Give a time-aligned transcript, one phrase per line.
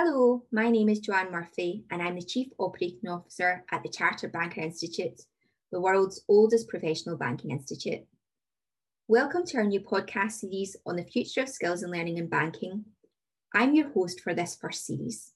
[0.00, 4.30] Hello, my name is Joanne Murphy and I'm the Chief Operating Officer at the Chartered
[4.30, 5.22] Banker Institute,
[5.72, 8.06] the world's oldest professional banking institute.
[9.08, 12.84] Welcome to our new podcast series on the future of skills and learning in banking.
[13.52, 15.32] I'm your host for this first series.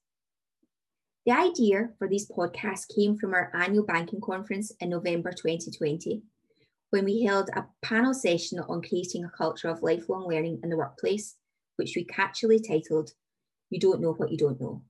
[1.26, 6.22] The idea for these podcasts came from our annual banking conference in November 2020,
[6.90, 10.76] when we held a panel session on creating a culture of lifelong learning in the
[10.76, 11.34] workplace,
[11.74, 13.10] which we catchily titled
[13.72, 14.82] you don't know what you don't know.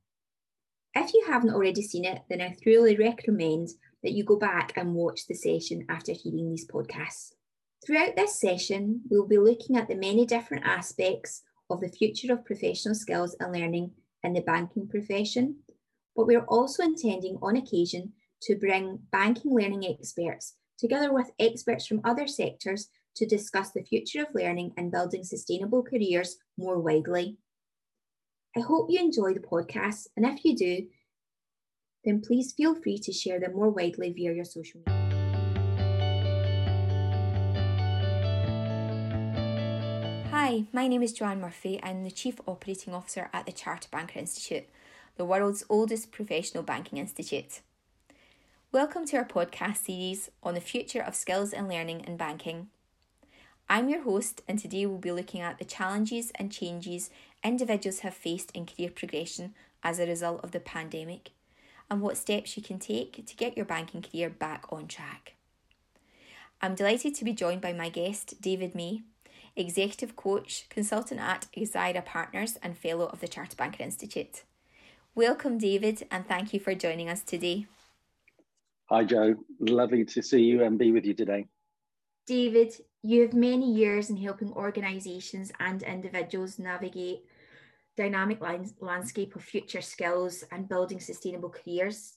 [0.94, 3.68] If you haven't already seen it, then I thoroughly recommend
[4.02, 7.32] that you go back and watch the session after hearing these podcasts.
[7.86, 12.44] Throughout this session, we'll be looking at the many different aspects of the future of
[12.44, 13.92] professional skills and learning
[14.22, 15.56] in the banking profession,
[16.14, 18.12] but we're also intending on occasion
[18.42, 24.22] to bring banking learning experts together with experts from other sectors to discuss the future
[24.22, 27.36] of learning and building sustainable careers more widely.
[28.54, 30.86] I hope you enjoy the podcast, and if you do,
[32.04, 34.98] then please feel free to share them more widely via your social media.
[40.30, 41.78] Hi, my name is Joanne Murphy.
[41.78, 44.68] And I'm the Chief Operating Officer at the Chartered Banker Institute,
[45.16, 47.62] the world's oldest professional banking institute.
[48.70, 52.68] Welcome to our podcast series on the future of skills and learning in banking.
[53.70, 57.08] I'm your host, and today we'll be looking at the challenges and changes
[57.44, 61.30] individuals have faced in career progression as a result of the pandemic
[61.90, 65.34] and what steps you can take to get your banking career back on track.
[66.60, 69.02] I'm delighted to be joined by my guest, David May,
[69.56, 74.44] Executive Coach, Consultant at Exira Partners, and Fellow of the Chartered Banker Institute.
[75.14, 77.66] Welcome, David, and thank you for joining us today.
[78.86, 79.34] Hi, Joe.
[79.58, 81.46] Lovely to see you and be with you today.
[82.26, 87.24] David, you have many years in helping organisations and individuals navigate
[87.96, 88.40] dynamic
[88.80, 92.14] landscape of future skills and building sustainable careers.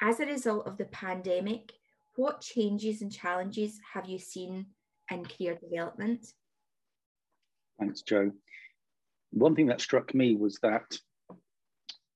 [0.00, 1.72] As a result of the pandemic,
[2.16, 4.66] what changes and challenges have you seen
[5.10, 6.26] in career development?
[7.78, 8.30] Thanks, Jo.
[9.32, 10.98] One thing that struck me was that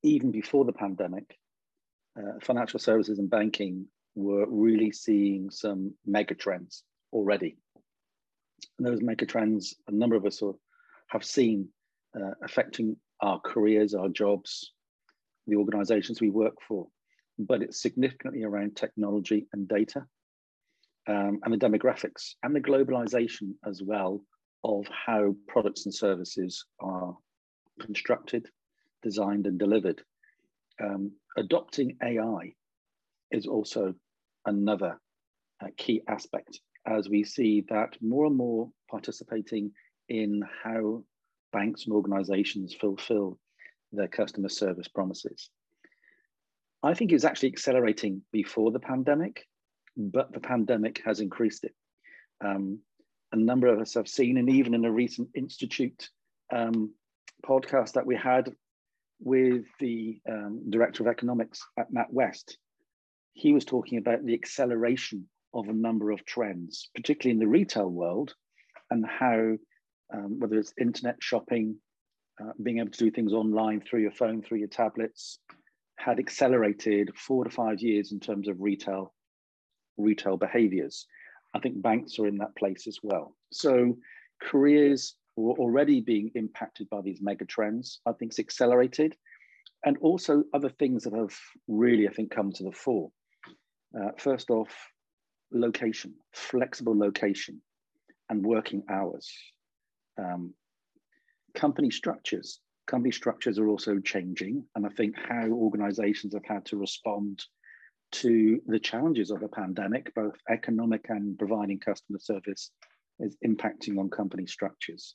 [0.03, 1.37] even before the pandemic,
[2.19, 7.59] uh, financial services and banking were really seeing some mega trends already.
[8.79, 10.43] And those mega trends, a number of us
[11.09, 11.69] have seen
[12.17, 14.73] uh, affecting our careers, our jobs,
[15.47, 16.87] the organizations we work for,
[17.39, 20.05] but it's significantly around technology and data
[21.09, 24.23] um, and the demographics and the globalization as well
[24.65, 27.17] of how products and services are
[27.81, 28.47] constructed,
[29.03, 30.03] designed, and delivered.
[30.83, 32.53] Um, adopting AI
[33.31, 33.95] is also
[34.47, 34.99] another
[35.63, 39.73] uh, key aspect as we see that more and more participating
[40.09, 41.03] in how
[41.53, 43.39] banks and organizations fulfill
[43.93, 45.51] their customer service promises.
[46.83, 49.47] I think it's actually accelerating before the pandemic,
[49.97, 51.75] but the pandemic has increased it.
[52.43, 52.81] Um,
[53.33, 56.09] a number of us have seen, and even in a recent Institute
[56.53, 56.93] um,
[57.45, 58.51] podcast that we had
[59.21, 62.55] with the um, Director of Economics at NatWest,
[63.35, 67.89] he was talking about the acceleration of a number of trends, particularly in the retail
[67.89, 68.35] world,
[68.91, 69.57] and how,
[70.13, 71.77] um, whether it's internet shopping,
[72.41, 75.39] uh, being able to do things online through your phone, through your tablets,
[75.97, 79.13] had accelerated four to five years in terms of retail
[79.99, 81.07] retail behaviors.
[81.55, 83.37] I think banks are in that place as well.
[83.53, 83.99] So
[84.43, 88.01] careers were already being impacted by these mega trends.
[88.07, 89.15] I think it's accelerated.
[89.85, 91.37] And also other things that have
[91.69, 93.11] really, I think, come to the fore.
[93.99, 94.71] Uh, first off,
[95.53, 97.61] location, flexible location,
[98.29, 99.31] and working hours.
[100.21, 100.55] Um,
[101.55, 102.61] company structures.
[102.87, 107.43] Company structures are also changing, and I think how organizations have had to respond
[108.13, 112.73] to the challenges of a pandemic, both economic and providing customer service,
[113.21, 115.15] is impacting on company structures.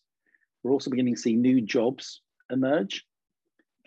[0.63, 2.21] We're also beginning to see new jobs
[2.51, 3.05] emerge,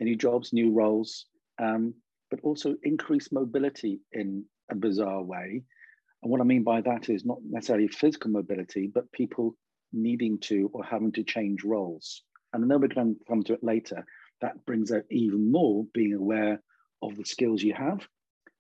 [0.01, 1.27] new jobs, new roles,
[1.59, 1.95] um,
[2.31, 5.63] but also increased mobility in a bizarre way
[6.23, 9.57] and what I mean by that is not necessarily physical mobility, but people
[9.93, 12.23] needing to or having to change roles.
[12.53, 14.05] And I know we're going to come to it later.
[14.41, 16.63] That brings out even more being aware
[17.03, 18.07] of the skills you have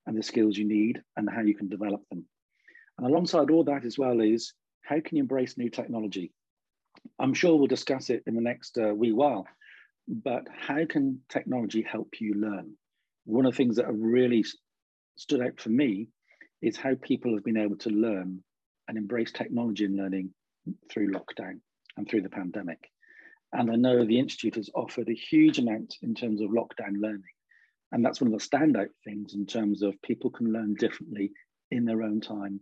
[0.06, 2.24] and the skills you need and how you can develop them.
[2.96, 4.52] And alongside all that as well is
[4.82, 6.32] how can you embrace new technology?
[7.18, 9.46] I'm sure we'll discuss it in the next uh, wee while,
[10.08, 12.74] but how can technology help you learn?
[13.24, 14.44] One of the things that have really
[15.16, 16.08] stood out for me
[16.62, 18.42] is how people have been able to learn
[18.88, 20.30] and embrace technology in learning
[20.90, 21.60] through lockdown
[21.96, 22.78] and through the pandemic.
[23.52, 27.22] And I know the Institute has offered a huge amount in terms of lockdown learning.
[27.92, 31.32] And that's one of the standout things in terms of people can learn differently
[31.70, 32.60] in their own time,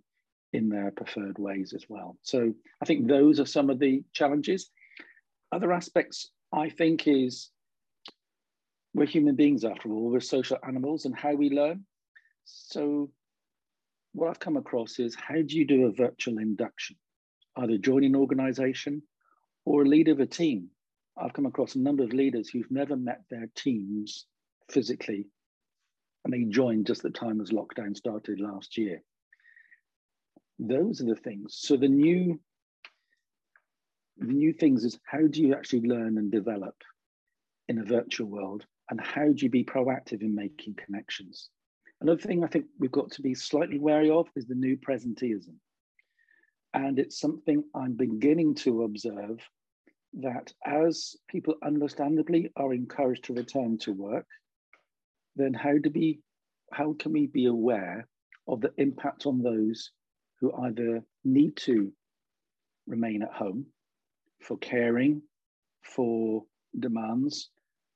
[0.53, 2.17] in their preferred ways as well.
[2.23, 4.71] So I think those are some of the challenges.
[5.51, 7.51] Other aspects, I think, is
[8.95, 11.85] we're human beings after all, we're social animals and how we learn.
[12.45, 13.11] So
[14.13, 16.97] what I've come across is how do you do a virtual induction?
[17.57, 19.03] Either join an organization
[19.65, 20.69] or a leader of a team.
[21.17, 24.27] I've come across a number of leaders who've never met their teams
[24.71, 25.29] physically,
[26.25, 29.03] and they joined just the time as lockdown started last year.
[30.59, 31.57] Those are the things.
[31.59, 32.41] So the new,
[34.19, 36.75] the new things is how do you actually learn and develop
[37.69, 41.49] in a virtual world, and how do you be proactive in making connections?
[42.01, 45.55] Another thing I think we've got to be slightly wary of is the new presenteeism.
[46.77, 49.41] And it's something I'm beginning to observe
[50.21, 54.27] that as people understandably are encouraged to return to work,
[55.37, 56.21] then how do we,
[56.71, 58.07] how can we be aware
[58.47, 59.91] of the impact on those
[60.39, 61.91] who either need to
[62.87, 63.65] remain at home
[64.43, 65.23] for caring,
[65.81, 66.45] for
[66.79, 67.49] demands,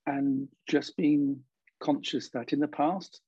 [0.06, 1.38] and just being
[1.80, 3.20] conscious that in the past,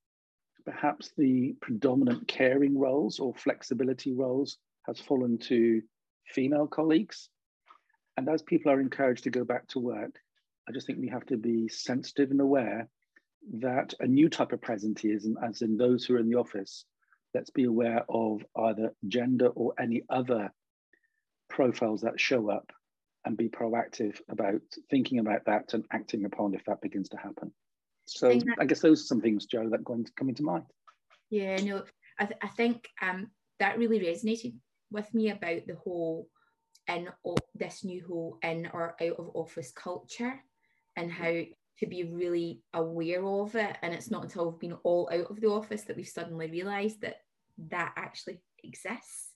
[0.64, 4.56] perhaps the predominant caring roles or flexibility roles
[4.86, 5.82] has fallen to
[6.26, 7.28] female colleagues
[8.16, 10.18] and as people are encouraged to go back to work,
[10.68, 12.88] I just think we have to be sensitive and aware
[13.54, 16.84] that a new type of presenteeism, as in those who are in the office,
[17.34, 20.52] let's be aware of either gender or any other
[21.48, 22.70] profiles that show up
[23.24, 27.52] and be proactive about thinking about that and acting upon if that begins to happen.
[28.04, 30.64] So I, I guess those are some things, Joe, that going to come into mind.
[31.30, 31.84] Yeah, no,
[32.18, 33.28] I, th- I think um,
[33.58, 34.54] that really resonated
[34.92, 36.28] with me about the whole
[36.88, 37.08] in
[37.54, 40.42] this new whole in or out of office culture
[40.96, 41.42] and how
[41.78, 43.76] to be really aware of it.
[43.82, 47.00] And it's not until we've been all out of the office that we've suddenly realised
[47.02, 47.16] that
[47.70, 49.30] that actually exists.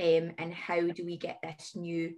[0.00, 2.14] Um, and how do we get this new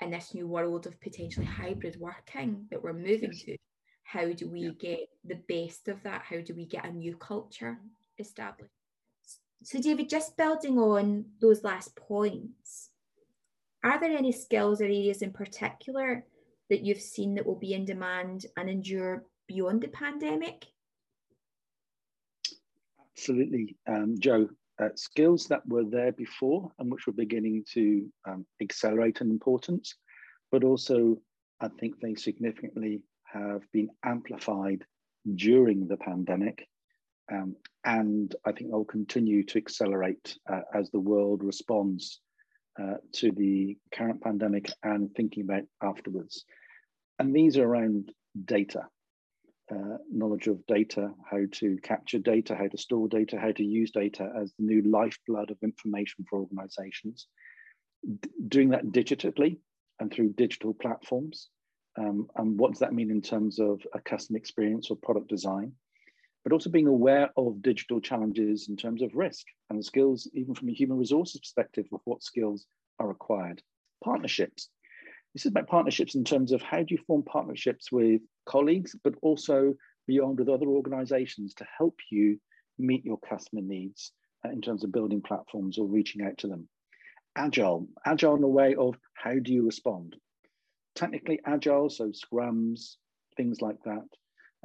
[0.00, 3.56] in this new world of potentially hybrid working that we're moving to?
[4.04, 6.22] How do we get the best of that?
[6.22, 7.78] How do we get a new culture
[8.18, 8.79] established?
[9.62, 12.90] So, David, just building on those last points,
[13.84, 16.24] are there any skills or areas in particular
[16.70, 20.66] that you've seen that will be in demand and endure beyond the pandemic?
[23.16, 24.48] Absolutely, um, Joe.
[24.78, 29.94] Uh, skills that were there before and which were beginning to um, accelerate in importance,
[30.50, 31.18] but also
[31.60, 34.86] I think they significantly have been amplified
[35.34, 36.66] during the pandemic.
[37.30, 42.20] Um, and I think they'll continue to accelerate uh, as the world responds
[42.80, 46.44] uh, to the current pandemic and thinking about afterwards.
[47.18, 48.12] And these are around
[48.44, 48.86] data,
[49.70, 53.90] uh, knowledge of data, how to capture data, how to store data, how to use
[53.90, 57.26] data as the new lifeblood of information for organizations.
[58.02, 59.58] D doing that digitally
[59.98, 61.50] and through digital platforms.
[61.98, 65.72] Um, and what does that mean in terms of a customer experience or product design?
[66.44, 70.54] But also being aware of digital challenges in terms of risk and the skills, even
[70.54, 72.66] from a human resources perspective, of what skills
[72.98, 73.62] are required.
[74.02, 74.68] Partnerships.
[75.34, 79.14] This is about partnerships in terms of how do you form partnerships with colleagues, but
[79.22, 79.74] also
[80.06, 82.40] beyond with other organizations to help you
[82.78, 84.12] meet your customer needs
[84.44, 86.68] uh, in terms of building platforms or reaching out to them.
[87.36, 90.16] Agile, agile in a way of how do you respond?
[90.96, 92.96] Technically agile, so scrums,
[93.36, 94.04] things like that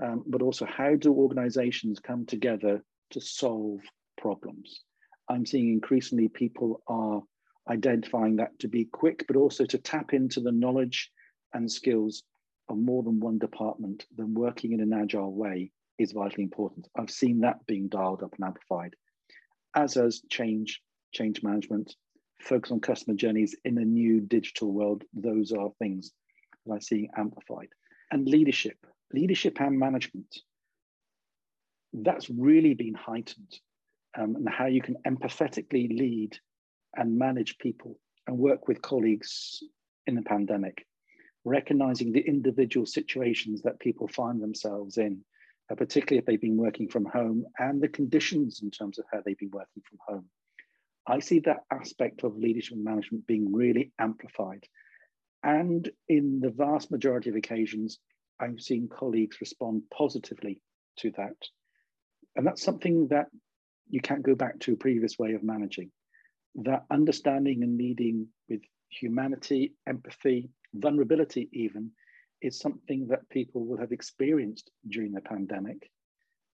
[0.01, 3.81] um, but also how do organizations come together to solve
[4.17, 4.81] problems?
[5.29, 7.21] I'm seeing increasingly people are
[7.69, 11.11] identifying that to be quick, but also to tap into the knowledge
[11.53, 12.23] and skills
[12.69, 16.87] of more than one department, then working in an agile way is vitally important.
[16.95, 18.95] I've seen that being dialed up and amplified,
[19.75, 20.81] as has change,
[21.13, 21.95] change management,
[22.39, 25.03] focus on customer journeys in a new digital world.
[25.13, 26.11] Those are things
[26.65, 27.69] that I see amplified.
[28.11, 28.77] And leadership
[29.13, 30.39] leadership and management,
[31.93, 33.59] that's really been heightened.
[34.17, 36.37] Um, and how you can empathetically lead
[36.95, 39.61] and manage people and work with colleagues
[40.07, 40.85] in the pandemic,
[41.43, 45.21] recognizing the individual situations that people find themselves in,
[45.69, 49.19] uh, particularly if they've been working from home and the conditions in terms of how
[49.25, 50.25] they've been working from home.
[51.07, 54.63] I see that aspect of leadership and management being really amplified.
[55.43, 57.99] And in the vast majority of occasions,
[58.39, 60.61] I've seen colleagues respond positively
[60.97, 61.35] to that.
[62.35, 63.27] And that's something that
[63.89, 65.91] you can't go back to a previous way of managing.
[66.55, 71.91] That understanding and leading with humanity, empathy, vulnerability, even,
[72.41, 75.89] is something that people will have experienced during the pandemic.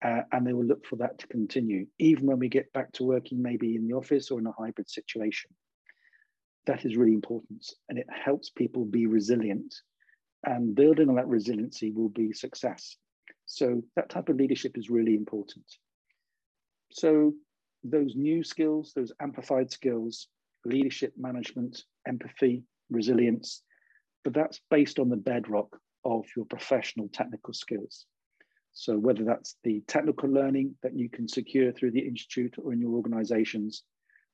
[0.03, 3.03] Uh, and they will look for that to continue, even when we get back to
[3.03, 5.50] working maybe in the office or in a hybrid situation.
[6.67, 7.65] That is really important.
[7.89, 9.74] And it helps people be resilient.
[10.47, 12.95] And building on that resiliency will be success.
[13.45, 15.65] So that type of leadership is really important.
[16.89, 17.33] So
[17.83, 20.29] those new skills, those amplified skills,
[20.63, 23.61] leadership management, empathy, resilience,
[24.23, 25.67] but that's based on the bedrock
[26.05, 28.05] of your professional technical skills.
[28.71, 32.79] So whether that's the technical learning that you can secure through the institute or in
[32.79, 33.83] your organizations,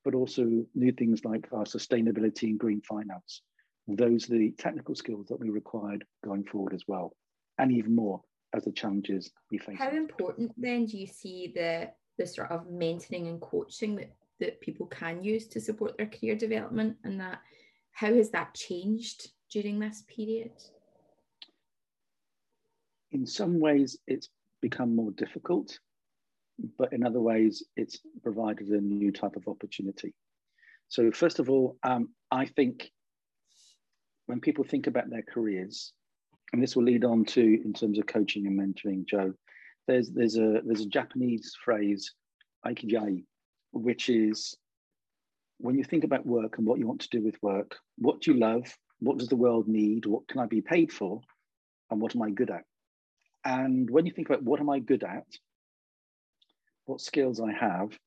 [0.06, 3.42] but also new things like our sustainability and green finance.
[3.88, 7.16] Those are the technical skills that we required going forward as well,
[7.58, 8.22] and even more
[8.54, 9.78] as the challenges we face.
[9.78, 14.62] How important then do you see the the sort of mentoring and coaching that, that
[14.62, 17.40] people can use to support their career development and that
[17.92, 20.52] how has that changed during this period?
[23.12, 24.30] In some ways, it's
[24.62, 25.80] become more difficult,
[26.78, 30.14] but in other ways, it's provided a new type of opportunity.
[30.88, 32.92] So, first of all, um, I think
[34.28, 35.92] when people think about their careers,
[36.52, 39.34] and this will lead on to in terms of coaching and mentoring, Joe.
[39.88, 42.14] There's there's a there's a Japanese phrase,
[42.66, 43.24] ikigai,
[43.72, 44.56] which is
[45.58, 48.34] when you think about work and what you want to do with work, what do
[48.34, 48.66] you love?
[49.00, 50.06] What does the world need?
[50.06, 51.22] What can I be paid for?
[51.90, 52.64] And what am I good at?
[53.46, 55.26] And when you think about what am I good at,
[56.86, 57.98] what skills I have,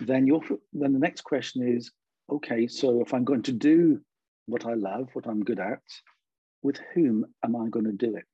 [0.00, 0.40] then you
[0.72, 1.90] then the next question is,
[2.30, 4.00] okay, so if I'm going to do
[4.48, 5.82] what I love, what I'm good at,
[6.62, 8.24] with whom am I going to do it?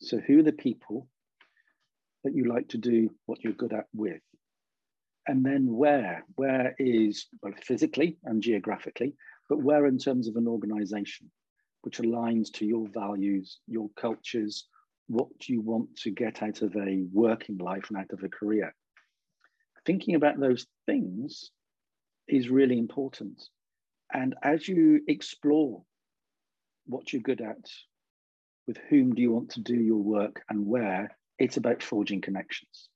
[0.00, 1.08] So who are the people
[2.24, 4.20] that you like to do what you're good at with?
[5.26, 6.24] And then where?
[6.34, 9.14] Where is both physically and geographically,
[9.48, 11.30] but where in terms of an organization,
[11.82, 14.66] which aligns to your values, your cultures,
[15.06, 18.74] what you want to get out of a working life and out of a career.
[19.86, 21.50] Thinking about those things
[22.28, 23.40] is really important.
[24.12, 25.82] And as you explore
[26.86, 27.70] what you're good at,
[28.66, 32.88] with whom do you want to do your work and where, it's about forging connections.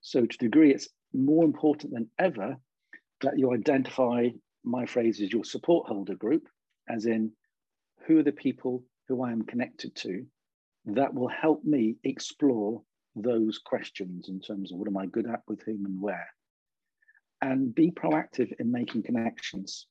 [0.00, 2.56] So to degree it's more important than ever
[3.20, 4.28] that you identify,
[4.64, 6.48] my phrase is your support holder group,
[6.88, 7.32] as in
[8.06, 10.26] who are the people who I am connected to
[10.86, 12.82] that will help me explore
[13.14, 16.28] those questions in terms of what am I good at with whom and where.
[17.40, 19.86] And be proactive in making connections.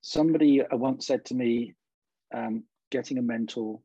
[0.00, 1.74] Somebody once said to me,
[2.34, 3.80] um, getting a mentor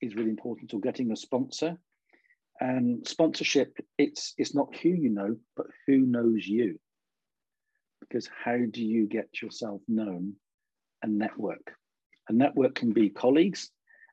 [0.00, 1.78] is really important, or getting a sponsor.
[2.60, 6.78] And sponsorship, it's it's not who you know, but who knows you.
[8.00, 10.34] Because how do you get yourself known
[11.02, 11.74] and network?
[12.28, 13.70] A network can be colleagues,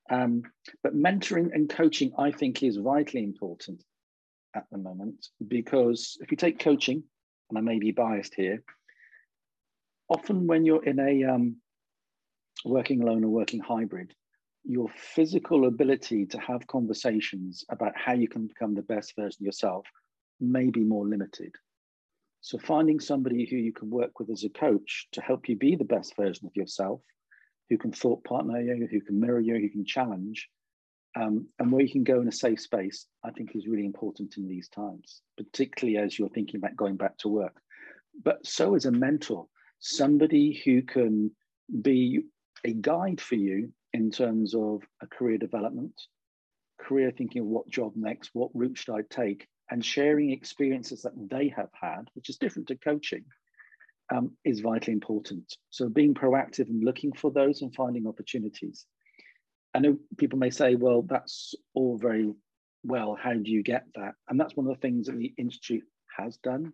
[0.10, 0.44] um,
[0.84, 3.84] but mentoring and coaching, I think, is vitally important
[4.56, 7.03] at the moment because if you take coaching,
[7.50, 8.63] and I may be biased here,
[10.13, 11.58] often when you're in a um,
[12.65, 14.13] working alone or working hybrid,
[14.63, 19.46] your physical ability to have conversations about how you can become the best version of
[19.46, 19.86] yourself
[20.39, 21.53] may be more limited.
[22.41, 25.75] So, finding somebody who you can work with as a coach to help you be
[25.75, 27.01] the best version of yourself,
[27.70, 30.50] who can thought partner you, who can mirror you, who can challenge,
[31.15, 34.36] um, and where you can go in a safe space, I think is really important
[34.38, 37.55] in these times, particularly as you're thinking about going back to work.
[38.24, 39.48] But so is a mentor,
[39.84, 41.30] somebody who can
[41.82, 42.24] be
[42.63, 45.94] a guide for you in terms of a career development,
[46.80, 51.30] career thinking of what job next, what route should I take, and sharing experiences that
[51.30, 53.25] they have had, which is different to coaching,
[54.10, 55.54] um, is vitally important.
[55.70, 58.86] So being proactive and looking for those and finding opportunities.
[59.74, 62.32] I know people may say, well, that's all very
[62.84, 63.18] well.
[63.22, 64.13] How do you get that?
[64.30, 65.84] And that's one of the things that the Institute
[66.18, 66.72] has done.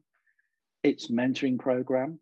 [0.83, 2.19] Its mentoring program,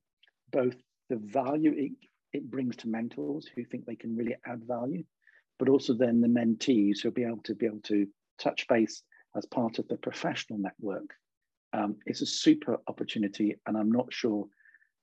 [0.51, 0.75] both
[1.09, 1.91] the value it
[2.33, 5.03] it brings to mentors who think they can really add value,
[5.57, 9.01] but also then the mentees who'll be able to be able to touch base
[9.35, 11.13] as part of the professional network.
[11.73, 14.47] Um, it's a super opportunity, and I'm not sure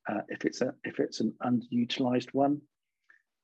[0.08, 2.60] uh, if it's a if it's an underutilized one.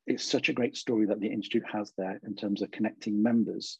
[0.06, 3.78] It's such a great story that the institute has there in terms of connecting members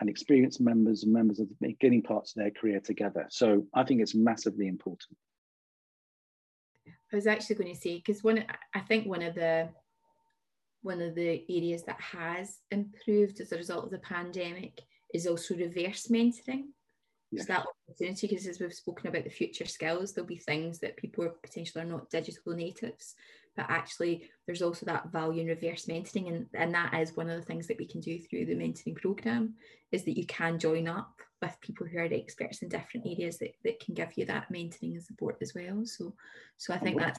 [0.00, 3.26] and experienced members and members of the beginning parts of their career together.
[3.30, 5.16] So I think it's massively important.
[7.12, 9.68] I was actually going to say because one, I think one of the
[10.82, 14.80] one of the areas that has improved as a result of the pandemic
[15.14, 16.64] is also reverse mentoring.
[17.30, 17.46] Yes.
[17.46, 20.96] So that opportunity, because as we've spoken about the future skills, there'll be things that
[20.96, 23.14] people are potentially are not digital natives,
[23.56, 27.38] but actually there's also that value in reverse mentoring and, and that is one of
[27.38, 29.54] the things that we can do through the mentoring program
[29.90, 33.54] is that you can join up with people who are experts in different areas that,
[33.64, 35.84] that can give you that mentoring and support as well.
[35.84, 36.14] So
[36.56, 37.18] so i think that's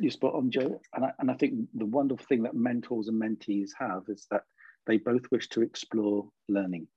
[0.00, 3.20] you spot on joe and I, and I think the wonderful thing that mentors and
[3.20, 4.44] mentees have is that
[4.86, 6.88] they both wish to explore learning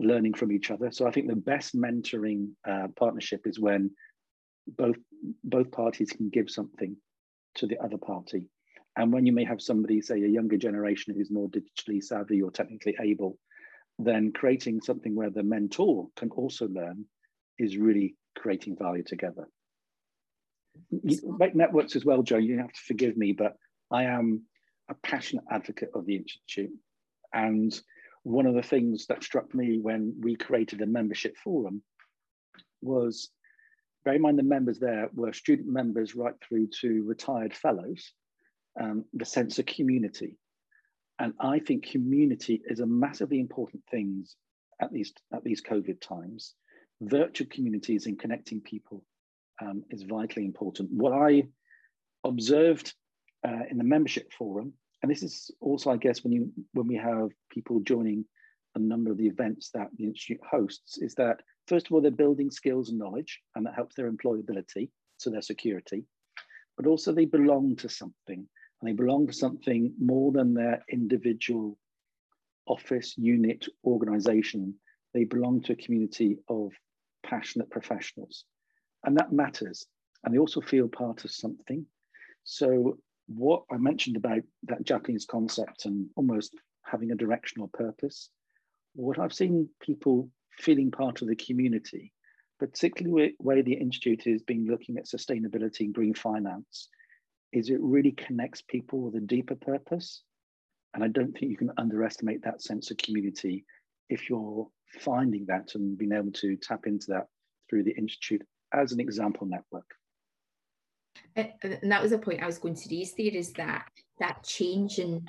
[0.00, 0.90] learning from each other.
[0.92, 3.90] So i think the best mentoring uh, partnership is when
[4.76, 4.96] both
[5.44, 6.96] both parties can give something
[7.56, 8.46] to the other party.
[8.96, 12.50] And when you may have somebody, say a younger generation who's more digitally savvy or
[12.50, 13.38] technically able,
[13.98, 17.04] then creating something where the mentor can also learn
[17.58, 19.48] is really creating value together.
[20.90, 22.38] You make networks as well, Joe.
[22.38, 23.56] You have to forgive me, but
[23.90, 24.42] I am
[24.88, 26.70] a passionate advocate of the Institute.
[27.32, 27.78] And
[28.22, 31.82] one of the things that struck me when we created a membership forum
[32.80, 33.30] was
[34.04, 38.12] bear in mind the members there were student members right through to retired fellows,
[38.80, 40.36] um, the sense of community.
[41.18, 44.24] And I think community is a massively important thing
[44.80, 46.54] at these, at these COVID times.
[47.00, 49.04] Virtual communities and connecting people
[49.60, 50.90] um, is vitally important.
[50.92, 51.44] What I
[52.24, 52.94] observed
[53.46, 56.96] uh, in the membership forum, and this is also, I guess, when you when we
[56.96, 58.24] have people joining
[58.82, 62.10] a number of the events that the institute hosts, is that first of all, they're
[62.10, 66.04] building skills and knowledge, and that helps their employability, so their security.
[66.76, 68.46] But also, they belong to something,
[68.80, 71.78] and they belong to something more than their individual
[72.66, 74.74] office, unit, organization.
[75.14, 76.72] They belong to a community of
[77.24, 78.44] passionate professionals,
[79.04, 79.86] and that matters.
[80.24, 81.86] And they also feel part of something.
[82.44, 88.30] So, what I mentioned about that Japanese concept and almost having a directional purpose,
[88.98, 90.28] what I've seen people
[90.58, 92.12] feeling part of the community,
[92.58, 96.88] particularly way the Institute has been looking at sustainability and green finance,
[97.52, 100.22] is it really connects people with a deeper purpose.
[100.94, 103.64] And I don't think you can underestimate that sense of community
[104.08, 104.66] if you're
[105.00, 107.28] finding that and being able to tap into that
[107.70, 108.42] through the Institute
[108.74, 109.94] as an example network.
[111.36, 114.98] And that was a point I was going to raise there is that that change
[114.98, 115.28] in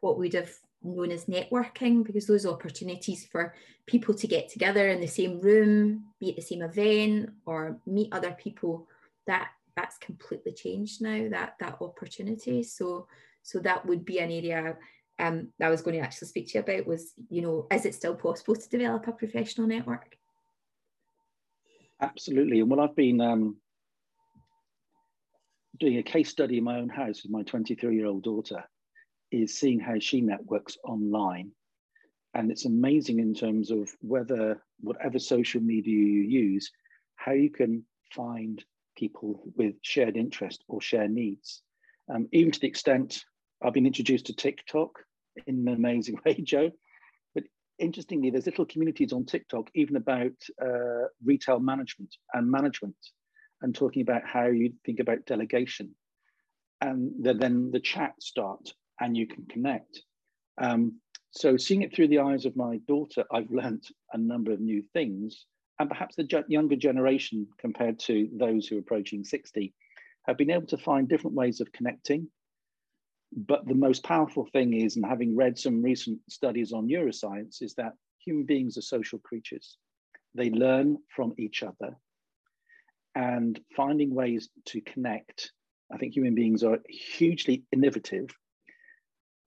[0.00, 0.52] what we'd have
[0.84, 3.54] known as networking because those opportunities for
[3.86, 8.12] people to get together in the same room, be at the same event, or meet
[8.12, 8.86] other people,
[9.26, 11.28] that that's completely changed now.
[11.30, 12.62] That that opportunity.
[12.62, 13.08] So
[13.42, 14.76] so that would be an area
[15.18, 16.86] um, that I was going to actually speak to you about.
[16.86, 20.16] Was you know, is it still possible to develop a professional network?
[22.00, 22.60] Absolutely.
[22.60, 23.56] And well, I've been um,
[25.78, 28.64] doing a case study in my own house with my 23 year old daughter
[29.42, 31.50] is seeing how she networks online.
[32.34, 36.70] And it's amazing in terms of whether, whatever social media you use,
[37.16, 38.64] how you can find
[38.96, 41.62] people with shared interest or shared needs.
[42.12, 43.24] Um, even to the extent
[43.62, 44.98] I've been introduced to TikTok
[45.46, 46.70] in an amazing way, Joe.
[47.34, 47.44] But
[47.78, 52.96] interestingly, there's little communities on TikTok even about uh, retail management and management
[53.62, 55.94] and talking about how you think about delegation.
[56.80, 60.02] And then the chat start and you can connect.
[60.58, 64.60] Um, so seeing it through the eyes of my daughter, I've learnt a number of
[64.60, 65.46] new things.
[65.80, 69.74] And perhaps the younger generation, compared to those who are approaching 60,
[70.26, 72.28] have been able to find different ways of connecting.
[73.36, 77.74] But the most powerful thing is, and having read some recent studies on neuroscience, is
[77.74, 79.76] that human beings are social creatures.
[80.36, 81.96] They learn from each other.
[83.16, 85.50] And finding ways to connect,
[85.92, 88.28] I think human beings are hugely innovative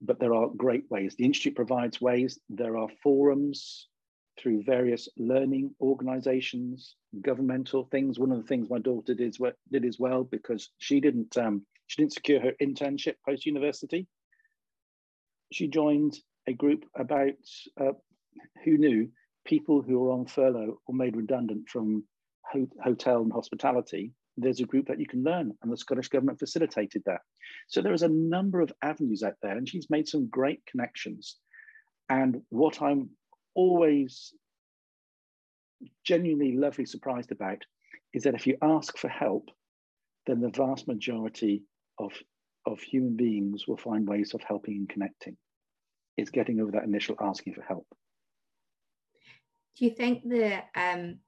[0.00, 1.14] but there are great ways.
[1.16, 2.38] The Institute provides ways.
[2.48, 3.88] There are forums
[4.38, 8.18] through various learning organizations, governmental things.
[8.18, 9.36] One of the things my daughter did,
[9.70, 14.06] did as well because she didn't um, she didn't secure her internship post university.
[15.52, 17.32] She joined a group about
[17.80, 17.92] uh,
[18.64, 19.08] who knew
[19.46, 22.04] people who were on furlough or made redundant from
[22.44, 26.38] ho hotel and hospitality there's a group that you can learn, and the Scottish Government
[26.38, 27.20] facilitated that.
[27.68, 31.36] So there is a number of avenues out there, and she's made some great connections.
[32.08, 33.10] And what I'm
[33.54, 34.32] always
[36.04, 37.62] genuinely lovely surprised about
[38.14, 39.50] is that if you ask for help,
[40.26, 41.62] then the vast majority
[41.98, 42.12] of,
[42.66, 45.36] of human beings will find ways of helping and connecting.
[46.16, 47.86] It's getting over that initial asking for help.
[49.76, 51.18] Do you think the um,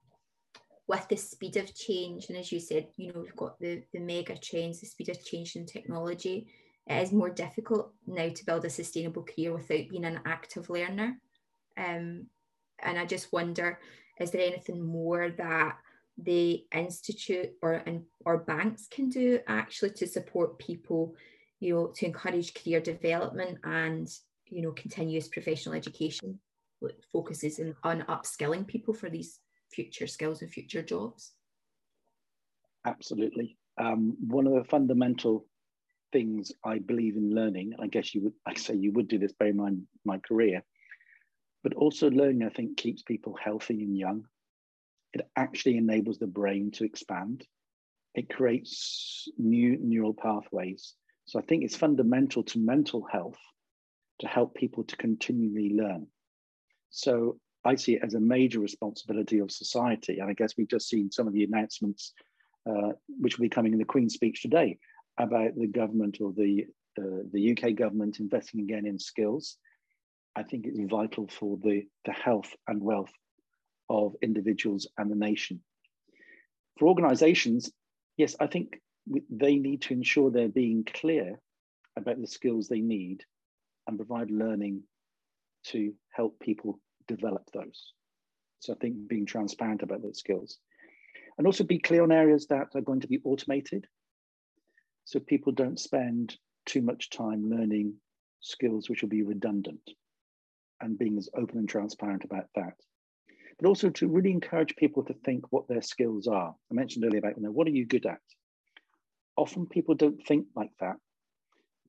[0.91, 3.99] with the speed of change, and as you said, you know, we've got the, the
[4.01, 6.47] mega trends, the speed of change in technology,
[6.85, 11.17] it is more difficult now to build a sustainable career without being an active learner.
[11.77, 12.25] Um,
[12.83, 13.79] and I just wonder,
[14.19, 15.77] is there anything more that
[16.21, 17.81] the institute or
[18.25, 21.15] or banks can do actually to support people,
[21.61, 24.09] you know, to encourage career development and
[24.47, 26.37] you know continuous professional education
[27.13, 29.39] focuses in, on upskilling people for these
[29.73, 31.33] future skills and future jobs?
[32.85, 33.57] Absolutely.
[33.77, 35.45] Um, one of the fundamental
[36.11, 39.33] things I believe in learning, I guess you would, I say you would do this,
[39.33, 40.63] bear in mind my career,
[41.63, 44.25] but also learning, I think, keeps people healthy and young.
[45.13, 47.45] It actually enables the brain to expand.
[48.13, 50.93] It creates new neural pathways.
[51.25, 53.39] So I think it's fundamental to mental health
[54.19, 56.07] to help people to continually learn.
[56.89, 60.19] So I see it as a major responsibility of society.
[60.19, 62.13] And I guess we've just seen some of the announcements
[62.67, 64.77] uh, which will be coming in the Queen's speech today
[65.17, 66.65] about the government or the,
[66.99, 69.57] uh, the UK government investing again in skills.
[70.35, 73.11] I think it's vital for the, the health and wealth
[73.89, 75.61] of individuals and the nation.
[76.79, 77.71] For organizations,
[78.17, 78.79] yes, I think
[79.29, 81.39] they need to ensure they're being clear
[81.97, 83.23] about the skills they need
[83.87, 84.83] and provide learning
[85.63, 86.79] to help people
[87.15, 87.93] develop those.
[88.59, 90.59] So I think being transparent about those skills.
[91.37, 93.87] And also be clear on areas that are going to be automated.
[95.05, 97.95] So people don't spend too much time learning
[98.41, 99.81] skills which will be redundant
[100.79, 102.73] and being as open and transparent about that.
[103.59, 106.55] But also to really encourage people to think what their skills are.
[106.71, 108.19] I mentioned earlier about, you know, what are you good at?
[109.37, 110.97] Often people don't think like that,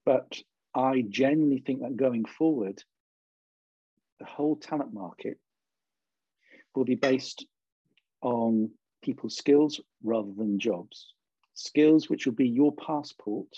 [0.04, 0.38] but
[0.74, 2.82] I genuinely think that going forward,
[4.22, 5.36] the whole talent market
[6.76, 7.44] will be based
[8.20, 8.70] on
[9.02, 11.14] people's skills rather than jobs.
[11.54, 13.48] Skills which will be your passport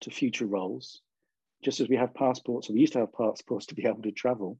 [0.00, 1.02] to future roles,
[1.62, 4.10] just as we have passports, or we used to have passports to be able to
[4.10, 4.58] travel,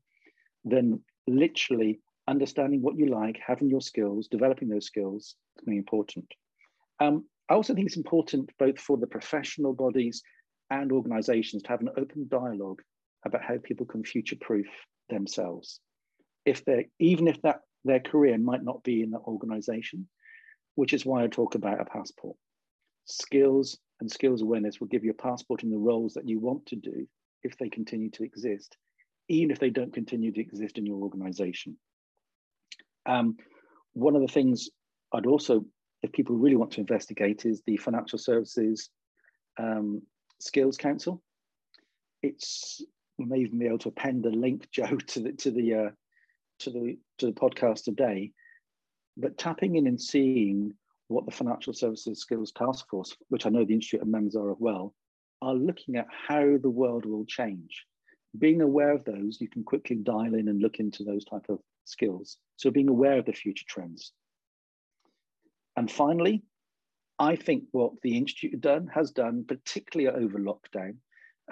[0.62, 6.26] then literally understanding what you like, having your skills, developing those skills is very important.
[7.00, 10.22] Um, I also think it's important both for the professional bodies
[10.68, 12.82] and organizations to have an open dialogue
[13.24, 14.66] about how people can future proof
[15.08, 15.80] themselves.
[16.44, 20.08] If they even if that their career might not be in that organization,
[20.74, 22.36] which is why I talk about a passport.
[23.04, 26.66] Skills and skills awareness will give you a passport in the roles that you want
[26.66, 27.06] to do
[27.42, 28.76] if they continue to exist,
[29.28, 31.76] even if they don't continue to exist in your organization.
[33.06, 33.36] Um,
[33.92, 34.70] one of the things
[35.12, 35.66] I'd also,
[36.02, 38.88] if people really want to investigate, is the Financial Services
[39.58, 40.02] um,
[40.40, 41.22] Skills Council.
[42.22, 42.82] It's
[43.18, 45.90] we may even be able to append a link, Joe, to the to the uh,
[46.60, 48.32] to the to the podcast today.
[49.16, 50.74] But tapping in and seeing
[51.08, 54.50] what the Financial Services Skills Task Force, which I know the Institute of members are
[54.50, 54.94] of well,
[55.42, 57.84] are looking at how the world will change.
[58.36, 61.60] Being aware of those, you can quickly dial in and look into those type of
[61.84, 62.38] skills.
[62.56, 64.12] So being aware of the future trends.
[65.76, 66.42] And finally,
[67.18, 70.96] I think what the Institute done, has done, particularly over lockdown,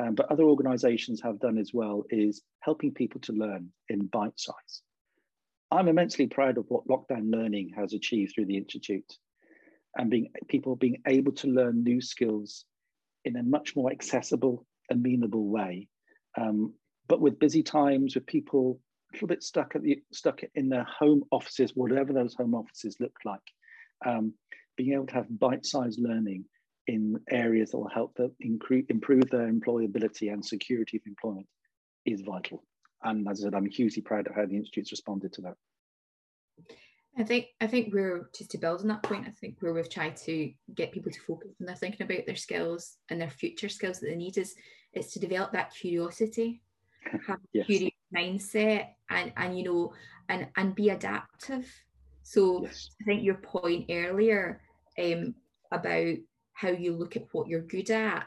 [0.01, 4.39] um, but other organizations have done as well, is helping people to learn in bite
[4.39, 4.83] size.
[5.71, 9.11] I'm immensely proud of what lockdown learning has achieved through the Institute
[9.97, 12.65] and being people being able to learn new skills
[13.25, 15.89] in a much more accessible, amenable way.
[16.39, 16.75] Um,
[17.09, 20.85] but with busy times, with people a little bit stuck at the stuck in their
[20.85, 23.41] home offices, whatever those home offices look like,
[24.07, 24.33] um,
[24.77, 26.45] being able to have bite-sized learning
[26.87, 31.47] in areas that will help them improve their employability and security of employment
[32.05, 32.65] is vital.
[33.05, 35.55] And as I said, I'm hugely proud of how the institute's responded to that.
[37.19, 39.27] I think I think we're just to build on that point.
[39.27, 42.37] I think where we've tried to get people to focus when they're thinking about their
[42.37, 44.55] skills and their future skills that they need is
[44.95, 46.63] is to develop that curiosity,
[47.27, 47.65] have yes.
[47.65, 49.93] a curious mindset, and and you know
[50.31, 51.71] and and be adaptive.
[52.23, 52.89] So yes.
[53.03, 54.63] I think your point earlier
[54.99, 55.35] um,
[55.71, 56.17] about
[56.53, 58.27] how you look at what you're good at.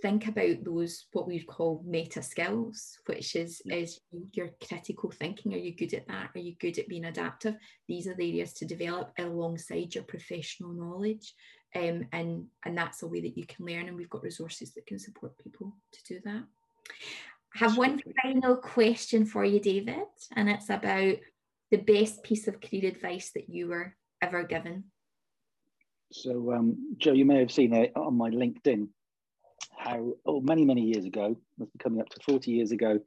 [0.00, 4.00] Think about those what we call meta skills which is is
[4.32, 5.54] your critical thinking.
[5.54, 6.30] Are you good at that?
[6.34, 7.54] Are you good at being adaptive?
[7.86, 11.34] These are the areas to develop alongside your professional knowledge.
[11.74, 14.86] Um, and and that's a way that you can learn and we've got resources that
[14.86, 16.42] can support people to do that.
[17.54, 21.16] I have one final question for you david and it's about
[21.70, 24.84] the best piece of career advice that you were ever given
[26.12, 28.88] so, um, Joe, you may have seen it on my LinkedIn
[29.76, 33.00] how, oh, many, many years ago, must be coming up to 40 years ago,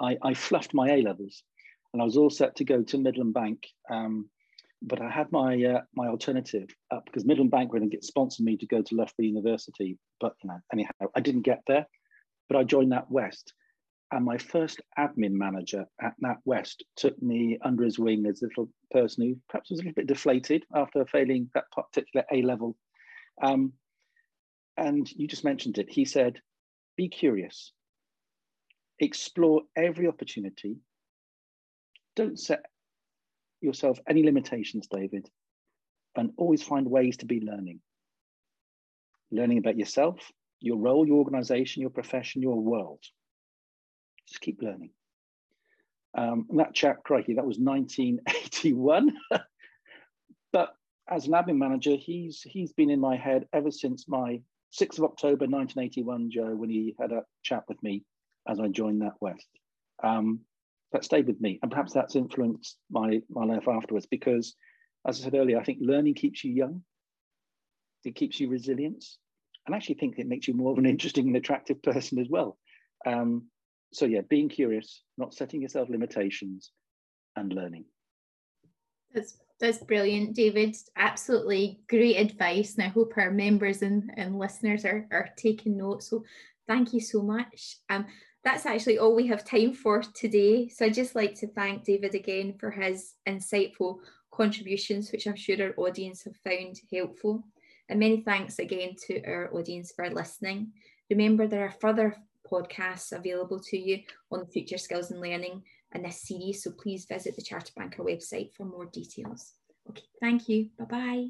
[0.00, 1.42] I, I fluffed my A levels
[1.92, 3.66] and I was all set to go to Midland Bank.
[3.90, 4.28] Um,
[4.82, 8.04] but I had my uh, my alternative up because Midland Bank were going to get
[8.04, 9.98] sponsored me to go to Loughborough University.
[10.20, 11.86] But you know, anyhow, I didn't get there.
[12.48, 13.52] But I joined NatWest,
[14.12, 18.68] and my first admin manager at NatWest took me under his wing as a little
[18.90, 22.76] person who perhaps was a little bit deflated after failing that particular A level.
[23.40, 23.72] Um,
[24.76, 25.88] and you just mentioned it.
[25.88, 26.40] He said,
[26.96, 27.72] be curious,
[28.98, 30.78] explore every opportunity.
[32.16, 32.64] Don't set
[33.60, 35.28] yourself any limitations, David,
[36.16, 37.80] and always find ways to be learning.
[39.30, 43.04] Learning about yourself, your role, your organization, your profession, your world
[44.30, 44.90] just keep learning.
[46.16, 49.12] Um, that chap, crikey, that was 1981.
[50.52, 50.70] but
[51.08, 54.40] as an admin manager, he's he's been in my head ever since my
[54.78, 58.04] 6th of October 1981, Joe, when he had a chat with me
[58.48, 59.46] as I joined NatWest.
[60.02, 60.40] Um,
[60.92, 61.58] that stayed with me.
[61.62, 64.54] And perhaps that's influenced my, my life afterwards because,
[65.06, 66.82] as I said earlier, I think learning keeps you young,
[68.04, 69.04] it keeps you resilient,
[69.66, 72.28] and I actually think it makes you more of an interesting and attractive person as
[72.28, 72.58] well.
[73.06, 73.44] Um,
[73.92, 76.72] so yeah, being curious, not setting yourself limitations,
[77.36, 77.84] and learning.
[79.14, 80.74] That's that's brilliant, David.
[80.96, 82.74] Absolutely great advice.
[82.74, 86.08] And I hope our members and, and listeners are, are taking notes.
[86.08, 86.24] So
[86.66, 87.76] thank you so much.
[87.90, 88.06] Um,
[88.42, 90.68] that's actually all we have time for today.
[90.68, 93.98] So I'd just like to thank David again for his insightful
[94.32, 97.44] contributions, which I'm sure our audience have found helpful.
[97.90, 100.72] And many thanks again to our audience for listening.
[101.10, 102.16] Remember, there are further
[102.50, 104.00] podcasts available to you
[104.30, 105.62] on Future Skills and Learning
[105.94, 106.62] in this series.
[106.62, 109.54] So please visit the Charter Banker website for more details.
[109.88, 110.68] Okay, thank you.
[110.78, 111.26] Bye bye.